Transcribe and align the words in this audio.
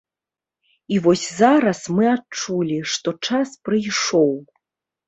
І 0.95 0.99
вось 1.07 1.25
зараз 1.41 1.83
мы 1.99 2.09
адчулі, 2.15 2.81
што 2.95 3.09
час 3.31 3.47
прыйшоў. 3.67 4.33